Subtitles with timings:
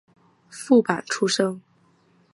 [0.49, 1.61] 副榜出身。